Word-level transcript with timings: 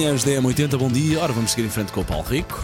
Manhãs 0.00 0.24
da 0.24 0.30
M80, 0.30 0.78
bom 0.78 0.88
dia. 0.88 1.20
Ora, 1.20 1.30
vamos 1.30 1.50
seguir 1.50 1.66
em 1.66 1.70
frente 1.70 1.92
com 1.92 2.00
o 2.00 2.04
Paulo 2.06 2.24
Rico. 2.24 2.58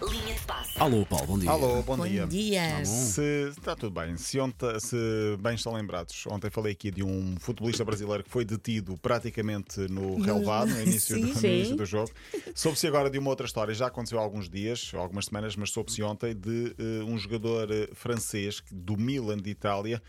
Linha 0.00 0.34
de 0.34 0.40
passe. 0.46 0.72
Alô, 0.78 1.04
Paulo, 1.04 1.26
bom 1.26 1.38
dia. 1.38 1.50
Alô, 1.50 1.82
bom, 1.82 1.98
Bom 1.98 2.06
dia. 2.06 2.26
dia. 2.26 2.82
Se 2.82 3.50
está 3.50 3.76
tudo 3.76 4.00
bem, 4.00 4.16
se, 4.16 4.40
ontem, 4.40 4.80
se 4.80 4.96
bem 5.38 5.54
estão 5.54 5.74
lembrados, 5.74 6.24
ontem 6.28 6.48
falei 6.48 6.72
aqui 6.72 6.90
de 6.90 7.02
um 7.04 7.36
futebolista 7.38 7.84
brasileiro 7.84 8.24
que 8.24 8.30
foi 8.30 8.42
detido 8.42 8.96
praticamente 8.96 9.80
no 9.80 10.18
relevado, 10.18 10.70
no 10.70 10.80
início, 10.80 11.16
Sim. 11.16 11.20
do, 11.20 11.28
no 11.34 11.34
Sim. 11.34 11.48
início 11.48 11.76
do 11.76 11.84
jogo. 11.84 12.10
Soube-se 12.54 12.86
agora 12.86 13.10
de 13.10 13.18
uma 13.18 13.28
outra 13.28 13.44
história, 13.44 13.74
já 13.74 13.88
aconteceu 13.88 14.18
há 14.18 14.22
alguns 14.22 14.48
dias, 14.48 14.92
algumas 14.94 15.26
semanas, 15.26 15.56
mas 15.56 15.70
soube-se 15.70 16.02
ontem 16.02 16.34
de 16.34 16.74
eh, 16.78 17.04
um 17.04 17.18
jogador 17.18 17.70
eh, 17.70 17.90
francês 17.92 18.62
do 18.72 18.96
Milan 18.96 19.36
de 19.36 19.50
Itália. 19.50 20.02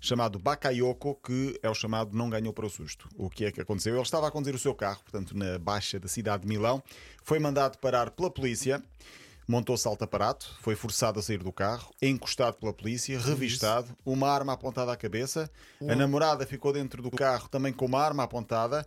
Chamado 0.00 0.38
Bakayoko, 0.38 1.14
que 1.16 1.58
é 1.62 1.68
o 1.68 1.74
chamado 1.74 2.16
não 2.16 2.30
ganhou 2.30 2.52
para 2.52 2.66
o 2.66 2.70
susto. 2.70 3.08
O 3.16 3.30
que 3.30 3.44
é 3.44 3.52
que 3.52 3.60
aconteceu? 3.60 3.94
Ele 3.94 4.02
estava 4.02 4.28
a 4.28 4.30
conduzir 4.30 4.54
o 4.54 4.58
seu 4.58 4.74
carro, 4.74 5.00
portanto, 5.02 5.36
na 5.36 5.58
baixa 5.58 5.98
da 5.98 6.08
cidade 6.08 6.42
de 6.42 6.48
Milão, 6.48 6.82
foi 7.22 7.38
mandado 7.38 7.78
parar 7.78 8.10
pela 8.10 8.30
polícia. 8.30 8.82
Montou-se 9.48 9.86
alto 9.86 10.02
aparato, 10.02 10.56
foi 10.60 10.74
forçado 10.74 11.20
a 11.20 11.22
sair 11.22 11.38
do 11.38 11.52
carro, 11.52 11.94
encostado 12.02 12.56
pela 12.56 12.72
polícia, 12.72 13.16
revistado, 13.20 13.96
uma 14.04 14.28
arma 14.28 14.52
apontada 14.52 14.92
à 14.92 14.96
cabeça. 14.96 15.48
A 15.88 15.94
namorada 15.94 16.44
ficou 16.44 16.72
dentro 16.72 17.00
do 17.00 17.12
carro 17.12 17.48
também 17.48 17.72
com 17.72 17.86
uma 17.86 18.02
arma 18.02 18.24
apontada. 18.24 18.84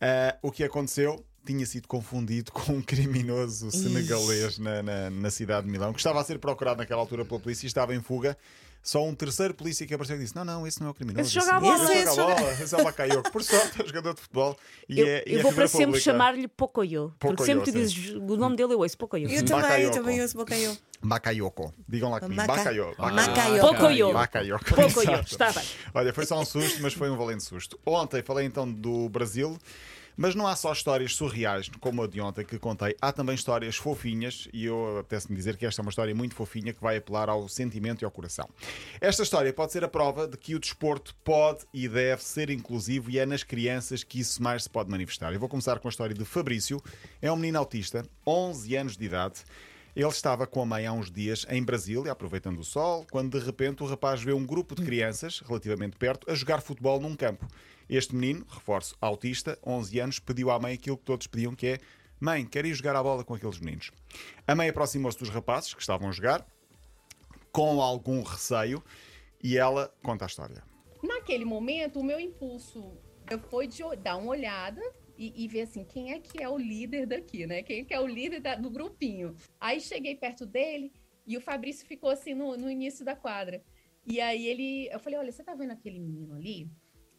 Ah, 0.00 0.36
o 0.42 0.50
que 0.50 0.64
aconteceu? 0.64 1.24
Tinha 1.44 1.66
sido 1.66 1.88
confundido 1.88 2.52
com 2.52 2.74
um 2.74 2.82
criminoso 2.82 3.70
senegalês 3.70 4.58
na, 4.58 4.82
na, 4.82 5.10
na 5.10 5.30
cidade 5.30 5.66
de 5.66 5.72
Milão, 5.72 5.92
que 5.92 5.98
estava 5.98 6.20
a 6.20 6.24
ser 6.24 6.38
procurado 6.38 6.78
naquela 6.78 7.00
altura 7.00 7.24
pela 7.24 7.40
polícia 7.40 7.66
e 7.66 7.68
estava 7.68 7.94
em 7.94 8.00
fuga. 8.00 8.36
Só 8.82 9.04
um 9.06 9.14
terceiro 9.14 9.54
polícia 9.54 9.86
que 9.86 9.94
apareceu 9.94 10.16
e 10.16 10.18
disse: 10.18 10.34
Não, 10.34 10.44
não, 10.44 10.66
esse 10.66 10.80
não 10.80 10.88
é 10.88 10.90
o 10.90 10.94
criminoso. 10.94 11.20
Esse 11.20 11.32
joga 11.32 11.56
a 11.56 11.60
bola. 11.60 11.84
Esse, 11.84 11.92
Esse 11.92 12.16
joga 12.16 12.32
a 12.32 12.36
bola. 12.36 12.52
Esse 12.52 12.74
é 12.74 13.18
o. 13.18 13.22
Por 13.22 13.42
sorte, 13.44 13.80
é 13.80 13.84
um 13.84 13.86
jogador 13.86 14.14
de 14.14 14.20
futebol. 14.20 14.58
E 14.88 14.98
Eu, 14.98 15.06
é, 15.06 15.24
e 15.24 15.32
eu 15.34 15.38
é 15.38 15.42
vou 15.42 15.52
para 15.52 15.68
sempre 15.68 16.00
chamar-lhe 16.00 16.48
Pocoyo. 16.48 17.14
Porque 17.18 17.36
Pocoyo, 17.36 17.46
sempre 17.46 17.64
que 17.64 17.70
sim. 17.70 17.78
dizes 17.78 18.14
o 18.16 18.36
nome 18.36 18.56
dele, 18.56 18.72
eu 18.72 18.80
ouço 18.80 18.98
Pocoyo. 18.98 19.28
Eu 19.28 19.44
também, 19.44 19.62
Bakayoko. 19.62 19.94
também 19.94 20.20
ouço 20.20 20.36
Bakayoko. 20.36 20.82
Bakayoko. 21.02 21.72
Digam 21.88 22.10
lá 22.10 22.20
comigo. 22.20 22.40
Maca- 22.40 22.52
Bakayoko. 22.64 23.02
Pocoyo. 23.74 24.12
Bakayoko. 24.12 24.64
Está 25.26 25.52
bem. 25.52 25.64
Olha, 25.94 26.12
foi 26.12 26.26
só 26.26 26.40
um 26.40 26.44
susto, 26.44 26.80
mas 26.82 26.94
foi 26.94 27.10
um 27.10 27.16
valente 27.16 27.42
susto. 27.42 27.78
Ontem 27.84 28.22
falei 28.22 28.46
então 28.46 28.70
do 28.70 29.08
Brasil. 29.08 29.58
Mas 30.14 30.34
não 30.34 30.46
há 30.46 30.54
só 30.54 30.70
histórias 30.74 31.14
surreais 31.14 31.70
como 31.80 32.02
a 32.02 32.06
de 32.06 32.20
ontem 32.20 32.44
que 32.44 32.58
contei, 32.58 32.94
há 33.00 33.10
também 33.12 33.34
histórias 33.34 33.76
fofinhas 33.76 34.46
e 34.52 34.66
eu 34.66 34.98
apetece-me 34.98 35.34
dizer 35.34 35.56
que 35.56 35.64
esta 35.64 35.80
é 35.80 35.82
uma 35.82 35.88
história 35.88 36.14
muito 36.14 36.34
fofinha 36.34 36.70
que 36.74 36.82
vai 36.82 36.98
apelar 36.98 37.30
ao 37.30 37.48
sentimento 37.48 38.02
e 38.02 38.04
ao 38.04 38.10
coração. 38.10 38.46
Esta 39.00 39.22
história 39.22 39.50
pode 39.54 39.72
ser 39.72 39.84
a 39.84 39.88
prova 39.88 40.28
de 40.28 40.36
que 40.36 40.54
o 40.54 40.58
desporto 40.58 41.14
pode 41.24 41.60
e 41.72 41.88
deve 41.88 42.22
ser 42.22 42.50
inclusivo 42.50 43.10
e 43.10 43.18
é 43.18 43.24
nas 43.24 43.42
crianças 43.42 44.04
que 44.04 44.20
isso 44.20 44.42
mais 44.42 44.64
se 44.64 44.70
pode 44.70 44.90
manifestar. 44.90 45.32
Eu 45.32 45.40
vou 45.40 45.48
começar 45.48 45.78
com 45.78 45.88
a 45.88 45.90
história 45.90 46.14
de 46.14 46.26
Fabrício, 46.26 46.78
é 47.22 47.32
um 47.32 47.36
menino 47.36 47.58
autista, 47.58 48.04
11 48.26 48.76
anos 48.76 48.96
de 48.98 49.06
idade. 49.06 49.36
Ele 49.94 50.08
estava 50.08 50.46
com 50.46 50.62
a 50.62 50.66
mãe 50.66 50.86
há 50.86 50.92
uns 50.92 51.10
dias 51.10 51.46
em 51.50 51.62
Brasília, 51.62 52.12
aproveitando 52.12 52.58
o 52.58 52.64
sol, 52.64 53.06
quando 53.10 53.38
de 53.38 53.44
repente 53.44 53.82
o 53.82 53.86
rapaz 53.86 54.22
vê 54.22 54.32
um 54.32 54.46
grupo 54.46 54.74
de 54.74 54.82
crianças, 54.82 55.40
relativamente 55.40 55.96
perto, 55.96 56.30
a 56.30 56.34
jogar 56.34 56.62
futebol 56.62 56.98
num 56.98 57.14
campo. 57.14 57.46
Este 57.88 58.14
menino, 58.14 58.46
reforço, 58.48 58.96
autista, 59.00 59.58
11 59.66 60.00
anos, 60.00 60.18
pediu 60.18 60.50
à 60.50 60.58
mãe 60.58 60.74
aquilo 60.74 60.96
que 60.96 61.04
todos 61.04 61.26
pediam, 61.26 61.54
que 61.54 61.66
é 61.66 61.78
Mãe, 62.24 62.46
quero 62.46 62.68
ir 62.68 62.74
jogar 62.74 62.94
a 62.94 63.02
bola 63.02 63.24
com 63.24 63.34
aqueles 63.34 63.58
meninos. 63.58 63.90
A 64.46 64.54
mãe 64.54 64.68
aproximou-se 64.68 65.18
dos 65.18 65.28
rapazes 65.28 65.74
que 65.74 65.80
estavam 65.80 66.08
a 66.08 66.12
jogar, 66.12 66.46
com 67.50 67.82
algum 67.82 68.22
receio, 68.22 68.80
e 69.42 69.58
ela 69.58 69.92
conta 70.04 70.24
a 70.24 70.28
história. 70.28 70.62
Naquele 71.02 71.44
momento, 71.44 71.98
o 71.98 72.04
meu 72.04 72.20
impulso 72.20 72.92
foi 73.50 73.66
de 73.66 73.82
dar 73.96 74.18
uma 74.18 74.30
olhada 74.30 74.80
e, 75.16 75.44
e 75.44 75.48
ver 75.48 75.62
assim, 75.62 75.84
quem 75.84 76.12
é 76.12 76.20
que 76.20 76.42
é 76.42 76.48
o 76.48 76.56
líder 76.58 77.06
daqui, 77.06 77.46
né? 77.46 77.62
Quem 77.62 77.80
é 77.80 77.84
que 77.84 77.94
é 77.94 78.00
o 78.00 78.06
líder 78.06 78.40
da- 78.40 78.54
do 78.56 78.70
grupinho? 78.70 79.34
Aí 79.60 79.80
cheguei 79.80 80.14
perto 80.16 80.44
dele 80.46 80.92
e 81.26 81.36
o 81.36 81.40
Fabrício 81.40 81.86
ficou 81.86 82.10
assim 82.10 82.34
no, 82.34 82.56
no 82.56 82.70
início 82.70 83.04
da 83.04 83.14
quadra. 83.16 83.62
E 84.06 84.20
aí 84.20 84.46
ele, 84.46 84.88
eu 84.92 84.98
falei, 84.98 85.18
olha, 85.18 85.30
você 85.32 85.44
tá 85.44 85.54
vendo 85.54 85.70
aquele 85.72 85.98
menino 86.00 86.34
ali? 86.34 86.68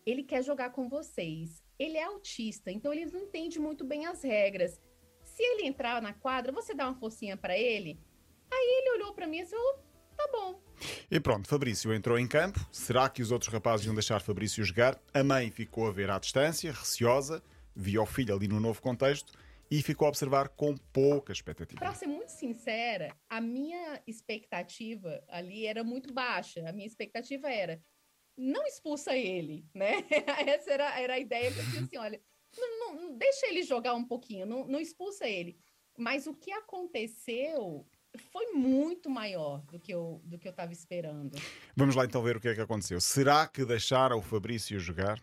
Ele 0.05 0.23
quer 0.23 0.43
jogar 0.43 0.71
com 0.71 0.89
vocês. 0.89 1.63
Ele 1.79 1.97
é 1.97 2.03
autista, 2.03 2.69
então 2.71 2.91
ele 2.93 3.05
não 3.05 3.21
entende 3.21 3.59
muito 3.59 3.85
bem 3.85 4.05
as 4.05 4.21
regras. 4.23 4.81
Se 5.23 5.41
ele 5.41 5.65
entrar 5.65 6.01
na 6.01 6.13
quadra, 6.13 6.51
você 6.51 6.73
dá 6.73 6.87
uma 6.89 6.99
forcinha 6.99 7.37
pra 7.37 7.57
ele? 7.57 7.97
Aí 8.51 8.81
ele 8.81 8.97
olhou 8.97 9.13
pra 9.13 9.25
mim 9.25 9.39
e 9.39 9.43
disse, 9.43 9.55
"Oh, 9.55 9.79
tá 10.17 10.29
bom. 10.31 10.61
E 11.09 11.19
pronto, 11.19 11.47
Fabrício 11.47 11.93
entrou 11.93 12.19
em 12.19 12.27
campo. 12.27 12.59
Será 12.71 13.07
que 13.09 13.21
os 13.21 13.31
outros 13.31 13.51
rapazes 13.51 13.85
iam 13.85 13.95
deixar 13.95 14.19
Fabrício 14.19 14.63
jogar? 14.63 15.01
A 15.13 15.23
mãe 15.23 15.49
ficou 15.49 15.87
a 15.87 15.91
ver 15.91 16.09
à 16.09 16.19
distância, 16.19 16.71
receosa, 16.71 17.41
via 17.75 18.01
o 18.01 18.05
filho 18.05 18.35
ali 18.35 18.47
no 18.47 18.59
novo 18.59 18.81
contexto 18.81 19.33
e 19.71 19.81
ficou 19.81 20.05
a 20.05 20.09
observar 20.09 20.49
com 20.49 20.75
pouca 20.77 21.31
expectativa. 21.33 21.79
Pra 21.79 21.93
ser 21.93 22.07
muito 22.07 22.29
sincera, 22.29 23.15
a 23.29 23.41
minha 23.41 24.01
expectativa 24.05 25.23
ali 25.27 25.65
era 25.65 25.83
muito 25.83 26.13
baixa. 26.13 26.67
A 26.67 26.71
minha 26.71 26.85
expectativa 26.87 27.49
era 27.49 27.81
não 28.37 28.65
expulsa 28.65 29.15
ele, 29.15 29.65
né? 29.73 30.03
Essa 30.47 30.71
era, 30.71 30.99
era 30.99 31.13
a 31.15 31.19
ideia 31.19 31.51
que 31.51 31.59
eu 31.59 31.65
tinha 31.65 31.81
assim, 31.83 31.97
olha, 31.97 32.21
não, 32.57 32.79
não- 32.79 32.95
não- 33.09 33.17
deixa 33.17 33.47
ele 33.47 33.63
jogar 33.63 33.93
um 33.93 34.05
pouquinho, 34.05 34.45
não, 34.45 34.67
não 34.67 34.79
expulsa 34.79 35.27
ele. 35.27 35.57
Mas 35.97 36.25
o 36.27 36.33
que 36.33 36.51
aconteceu 36.51 37.87
foi 38.31 38.51
muito 38.53 39.09
maior 39.09 39.61
do 39.65 39.79
que 39.79 39.93
eu 39.93 40.21
do 40.23 40.37
que 40.37 40.47
eu 40.47 40.51
estava 40.51 40.71
esperando, 40.71 41.35
Vamos 41.75 41.95
lá 41.95 42.05
então 42.05 42.21
ver 42.21 42.37
o 42.37 42.39
que 42.39 42.47
é 42.47 42.53
que 42.55 42.61
aconteceu. 42.61 42.99
Será 43.01 43.47
que 43.47 43.65
deixaram 43.65 44.17
o 44.19 44.21
Fabrício 44.21 44.79
jogar? 44.79 45.19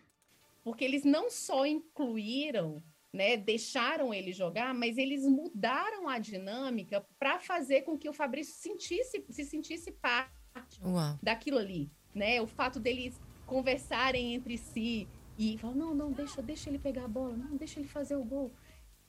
Porque 0.62 0.84
eles 0.84 1.04
não 1.04 1.30
só 1.30 1.66
incluíram, 1.66 2.82
né, 3.12 3.36
deixaram 3.36 4.14
ele 4.14 4.32
jogar, 4.32 4.72
mas 4.72 4.96
eles 4.96 5.24
mudaram 5.24 6.08
a 6.08 6.18
dinâmica 6.18 7.04
para 7.18 7.40
fazer 7.40 7.82
com 7.82 7.98
que 7.98 8.08
o 8.08 8.12
Fabrício 8.12 8.54
sentisse 8.54 9.24
se 9.30 9.44
sentisse 9.44 9.90
parte 9.92 10.80
Uau. 10.82 11.18
daquilo 11.22 11.58
ali, 11.58 11.90
né? 12.14 12.40
O 12.40 12.46
fato 12.46 12.78
deles 12.78 13.20
conversarem 13.46 14.34
entre 14.34 14.56
si 14.56 15.08
e 15.36 15.58
falar, 15.58 15.74
não, 15.74 15.94
não, 15.94 16.12
deixa, 16.12 16.40
deixa 16.42 16.68
ele 16.70 16.78
pegar 16.78 17.04
a 17.04 17.08
bola, 17.08 17.36
não, 17.36 17.56
deixa 17.56 17.80
ele 17.80 17.88
fazer 17.88 18.14
o 18.14 18.24
gol. 18.24 18.52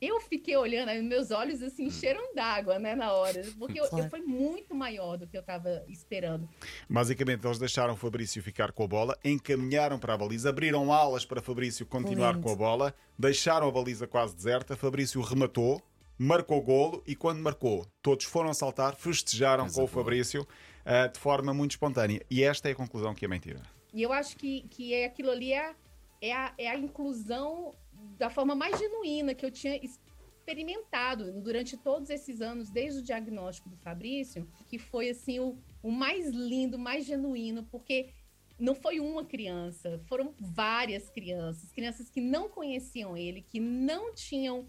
Eu 0.02 0.20
fiquei 0.20 0.58
olhando, 0.58 0.92
meus 1.04 1.30
olhos 1.30 1.62
assim 1.62 1.86
encheram 1.86 2.34
d'água, 2.34 2.80
né, 2.80 2.96
na 2.96 3.14
hora, 3.14 3.46
porque 3.60 3.80
eu, 3.80 3.86
eu 3.86 4.10
foi 4.10 4.22
muito 4.22 4.74
maior 4.74 5.16
do 5.16 5.28
que 5.28 5.38
eu 5.38 5.42
estava 5.42 5.86
esperando. 5.88 6.50
Basicamente, 6.90 7.46
eles 7.46 7.60
deixaram 7.60 7.94
o 7.94 7.96
Fabrício 7.98 8.42
ficar 8.42 8.72
com 8.72 8.84
a 8.84 8.88
bola, 8.88 9.16
encaminharam 9.24 10.00
para 10.00 10.16
a 10.16 10.18
baliza, 10.18 10.50
abriram 10.50 10.92
alas 10.92 11.24
para 11.24 11.40
Fabrício 11.40 11.86
continuar 11.86 12.34
Lindo. 12.34 12.44
com 12.44 12.52
a 12.52 12.56
bola, 12.56 12.96
deixaram 13.16 13.68
a 13.68 13.72
baliza 13.72 14.08
quase 14.08 14.36
deserta. 14.36 14.76
Fabrício 14.76 15.22
rematou, 15.22 15.80
marcou 16.18 16.60
golo 16.64 17.04
e 17.06 17.16
quando 17.16 17.40
marcou, 17.40 17.86
todos 18.02 18.26
foram 18.26 18.56
saltar, 18.56 18.96
festejaram 18.96 19.70
com 19.70 19.84
o 19.84 19.88
Fabrício 19.88 20.48
ah, 20.84 21.06
de 21.06 21.20
forma 21.20 21.54
muito 21.54 21.72
espontânea. 21.72 22.26
E 22.28 22.44
esta 22.44 22.70
é 22.70 22.72
a 22.72 22.76
conclusão 22.76 23.14
que 23.14 23.24
a 23.24 23.30
mãe 23.30 23.40
tira. 23.40 23.62
E 23.94 24.02
eu 24.02 24.12
acho 24.12 24.36
que, 24.36 24.62
que 24.70 24.96
é 24.96 25.06
aquilo 25.06 25.30
ali 25.30 25.54
é, 25.54 25.76
é, 26.22 26.34
a, 26.34 26.54
é 26.58 26.70
a 26.70 26.78
inclusão 26.78 27.76
da 28.18 28.30
forma 28.30 28.56
mais 28.56 28.78
genuína 28.78 29.34
que 29.34 29.46
eu 29.46 29.52
tinha 29.52 29.80
experimentado 29.84 31.42
durante 31.42 31.78
todos 31.78 32.10
esses 32.10 32.42
anos, 32.42 32.70
desde 32.70 33.00
o 33.00 33.04
diagnóstico 33.04 33.70
do 33.70 33.78
Fabrício, 33.78 34.48
que 34.68 34.78
foi 34.78 35.10
assim 35.10 35.40
o, 35.40 35.58
o 35.82 35.92
mais 35.92 36.28
lindo, 36.30 36.78
mais 36.78 37.06
genuíno, 37.06 37.64
porque 37.72 38.10
não 38.60 38.76
foi 38.76 39.00
uma 39.00 39.26
criança, 39.26 40.00
foram 40.08 40.36
várias 40.40 41.10
crianças, 41.10 41.72
crianças 41.72 42.10
que 42.10 42.22
não 42.22 42.48
conheciam 42.48 43.18
ele, 43.18 43.42
que 43.42 43.60
não 43.60 44.14
tinham. 44.14 44.68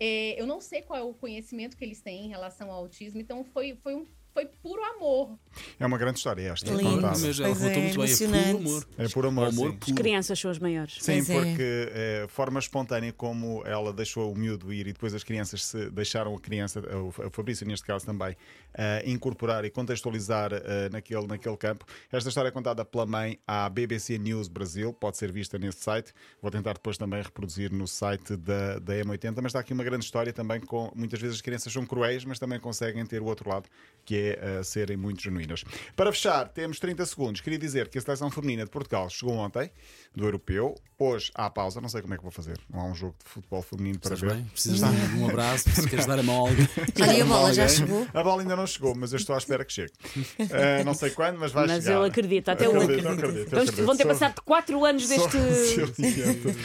é, 0.00 0.40
eu 0.40 0.46
não 0.46 0.60
sei 0.60 0.82
qual 0.82 0.98
é 0.98 1.02
o 1.02 1.14
conhecimento 1.14 1.76
que 1.76 1.84
eles 1.84 2.00
têm 2.00 2.26
em 2.26 2.28
relação 2.28 2.70
ao 2.70 2.78
autismo, 2.78 3.20
então 3.20 3.44
foi, 3.44 3.76
foi, 3.76 3.94
um, 3.94 4.06
foi 4.38 4.46
puro 4.62 4.80
amor. 4.84 5.36
É 5.80 5.84
uma 5.86 5.98
grande 5.98 6.18
história 6.18 6.52
esta, 6.52 6.70
Lindo. 6.70 6.84
contada. 6.84 7.18
Mas 7.18 7.40
ela 7.40 7.48
Pois 7.48 7.60
relatou 7.60 7.82
é, 7.82 7.84
muito 7.86 8.00
bem, 8.00 8.12
é 8.12 8.16
puro 8.16 8.58
amor. 8.68 8.86
É 8.96 9.08
por 9.08 9.26
amor, 9.26 9.48
amor 9.48 9.72
puro. 9.74 9.94
Crianças 9.96 10.38
são 10.38 10.50
as 10.50 10.58
maiores. 10.60 10.98
Sim, 11.00 11.24
Pois 11.24 11.30
é. 11.30 11.34
porque 11.34 11.88
é, 11.92 12.22
a 12.24 12.28
forma 12.28 12.60
espontânea 12.60 13.12
como 13.12 13.62
ela 13.66 13.92
deixou 13.92 14.32
o 14.32 14.36
miúdo 14.38 14.72
ir 14.72 14.86
e 14.86 14.92
depois 14.92 15.12
as 15.14 15.24
crianças 15.24 15.64
se 15.64 15.90
deixaram 15.90 16.36
a 16.36 16.40
criança, 16.40 16.78
o 16.96 17.10
Fa- 17.10 17.26
o 17.26 17.30
Fabrício 17.30 17.66
neste 17.66 17.84
caso 17.84 18.06
também, 18.06 18.36
eh, 18.74 19.02
incorporar 19.06 19.64
e 19.64 19.70
contextualizar 19.70 20.52
eh, 20.52 20.88
naquele, 20.92 21.26
naquele 21.26 21.56
campo. 21.56 21.84
Esta 22.12 22.28
história 22.28 22.48
é 22.48 22.52
contada 22.52 22.84
pela 22.84 23.04
mãe 23.06 23.38
à 23.46 23.68
BBC 23.68 24.18
News 24.18 24.46
Brasil, 24.46 24.92
pode 24.92 25.16
ser 25.16 25.32
vista 25.32 25.58
nesse 25.58 25.80
site. 25.80 26.12
Vou 26.40 26.50
tentar 26.50 26.74
depois 26.74 26.96
também 26.96 27.20
reproduzir 27.22 27.72
no 27.72 27.88
site 27.88 28.36
da, 28.36 28.78
da 28.78 28.94
M80, 28.94 29.34
mas 29.36 29.46
está 29.46 29.58
aqui 29.60 29.72
uma 29.72 29.82
grande 29.84 30.04
história 30.04 30.32
também 30.32 30.60
com 30.60 30.92
muitas 30.94 31.20
vezes 31.20 31.36
as 31.36 31.42
crianças 31.42 31.72
são 31.72 31.84
cruéis, 31.84 32.24
mas 32.24 32.38
também 32.38 32.60
conseguem 32.60 33.04
ter 33.04 33.20
o 33.20 33.24
outro 33.24 33.48
lado, 33.50 33.68
que 34.04 34.14
até 34.32 34.60
uh, 34.60 34.64
serem 34.64 34.96
muito 34.96 35.22
genuínas. 35.22 35.64
Para 35.96 36.12
fechar, 36.12 36.48
temos 36.48 36.78
30 36.78 37.04
segundos. 37.06 37.40
Queria 37.40 37.58
dizer 37.58 37.88
que 37.88 37.98
a 37.98 38.00
seleção 38.00 38.30
feminina 38.30 38.64
de 38.64 38.70
Portugal 38.70 39.08
chegou 39.08 39.34
ontem, 39.34 39.70
do 40.14 40.24
europeu. 40.24 40.74
Hoje 40.98 41.30
há 41.34 41.48
pausa, 41.48 41.80
não 41.80 41.88
sei 41.88 42.02
como 42.02 42.14
é 42.14 42.16
que 42.16 42.22
vou 42.24 42.32
fazer. 42.32 42.58
Não 42.68 42.80
há 42.80 42.84
um 42.86 42.94
jogo 42.94 43.14
de 43.24 43.30
futebol 43.30 43.62
feminino 43.62 44.00
para 44.00 44.14
Estás 44.14 44.20
ver. 44.32 44.36
bem? 44.36 44.44
Precisas 44.52 44.80
dar 44.80 44.90
um 45.16 45.28
abraço, 45.28 45.70
se 45.70 45.88
queres 45.88 46.06
dar 46.06 46.18
a 46.18 46.22
mão 46.22 46.46
a 46.46 46.48
alguém. 46.50 46.68
A 47.22 47.24
bola 47.24 47.52
já 47.54 47.68
chegou. 47.68 48.06
A 48.12 48.22
bola 48.22 48.42
ainda 48.42 48.56
não 48.56 48.66
chegou, 48.66 48.94
mas 48.96 49.12
eu 49.12 49.16
estou 49.16 49.34
à 49.34 49.38
espera 49.38 49.64
que 49.64 49.72
chegue. 49.72 49.92
Uh, 50.38 50.82
não 50.84 50.94
sei 50.94 51.10
quando, 51.10 51.38
mas 51.38 51.52
vai 51.52 51.66
Mas 51.66 51.84
chegar. 51.84 51.98
ele 52.00 52.08
acredita, 52.08 52.52
até 52.52 52.68
hoje. 52.68 52.78
Acredito, 52.84 53.08
acredito, 53.08 53.46
Então, 53.46 53.58
acredito. 53.60 53.84
vão 53.86 53.96
ter 53.96 54.02
Sou- 54.04 54.12
passado 54.12 54.42
4 54.44 54.84
anos 54.84 55.08
deste. 55.08 55.38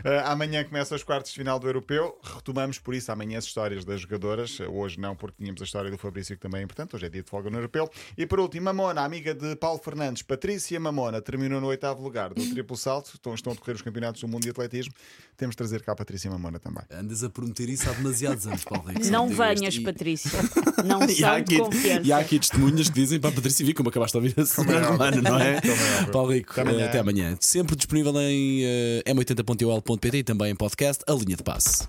Uh, 0.00 0.24
amanhã 0.26 0.64
começam 0.64 0.96
os 0.96 1.02
quartos 1.02 1.32
de 1.32 1.38
final 1.38 1.58
do 1.58 1.66
Europeu. 1.66 2.18
Retomamos 2.22 2.78
por 2.78 2.94
isso 2.94 3.10
amanhã 3.12 3.38
as 3.38 3.44
histórias 3.44 3.84
das 3.84 4.00
jogadoras. 4.00 4.58
Hoje 4.60 4.98
não, 5.00 5.14
porque 5.16 5.36
tínhamos 5.38 5.60
a 5.60 5.64
história 5.64 5.90
do 5.90 5.98
Fabrício, 5.98 6.36
que 6.36 6.40
também 6.42 6.60
é 6.60 6.64
importante. 6.64 6.94
Hoje 6.94 6.99
é 7.06 7.08
dia 7.08 7.22
de 7.22 7.28
folga 7.30 7.50
no 7.50 7.56
Europeu. 7.58 7.88
E 8.16 8.26
por 8.26 8.40
último, 8.40 8.64
Mamona, 8.66 9.02
amiga 9.02 9.34
de 9.34 9.56
Paulo 9.56 9.80
Fernandes, 9.82 10.22
Patrícia 10.22 10.78
Mamona, 10.80 11.20
terminou 11.20 11.60
no 11.60 11.66
oitavo 11.68 12.02
lugar 12.02 12.32
do 12.34 12.50
triplo 12.50 12.76
salto. 12.76 13.12
Estão, 13.14 13.34
estão 13.34 13.52
a 13.52 13.54
decorrer 13.54 13.76
os 13.76 13.82
campeonatos 13.82 14.20
do 14.20 14.28
mundo 14.28 14.42
de 14.42 14.50
atletismo. 14.50 14.92
Temos 15.36 15.54
de 15.54 15.58
trazer 15.58 15.82
cá 15.82 15.92
a 15.92 15.96
Patrícia 15.96 16.30
Mamona 16.30 16.58
também. 16.58 16.82
Andas 16.92 17.24
a 17.24 17.30
prometer 17.30 17.68
isso 17.68 17.88
há 17.88 17.92
demasiados 17.92 18.46
anos, 18.46 18.64
Paulo 18.64 18.88
Rico. 18.88 19.06
Não 19.10 19.28
venhas, 19.28 19.74
E- 19.74 19.80
Patrícia. 19.80 20.30
Não 20.84 21.02
E 21.04 21.14
são 21.14 21.16
de 21.16 21.24
aqui, 21.40 21.58
confiança. 21.58 22.00
e 22.06 22.12
há 22.12 22.18
aqui 22.18 22.38
testemunhas 22.38 22.88
que 22.88 22.94
dizem 22.94 23.20
para 23.20 23.30
a 23.30 23.32
Patrícia 23.32 23.64
vir, 23.64 23.74
como 23.74 23.88
acabaste 23.90 24.18
de 24.18 24.24
ouvir 24.26 24.40
a 24.40 24.46
semana 24.46 24.78
óbvio. 24.78 24.92
romana, 24.92 25.22
não 25.22 25.38
é? 25.38 25.56
É. 25.56 26.06
Paulo 26.10 26.32
Rico, 26.32 26.52
Até 26.52 26.62
amanhã. 26.62 26.80
eh, 26.84 26.88
até 26.88 26.98
amanhã. 26.98 27.36
Sempre 27.40 27.76
disponível 27.76 28.12
em 28.20 28.62
eh, 28.64 29.02
m80.ol.pt 29.06 30.18
e 30.18 30.22
também 30.22 30.50
em 30.52 30.54
podcast, 30.56 31.02
a 31.06 31.12
linha 31.12 31.36
de 31.36 31.42
passe. 31.42 31.86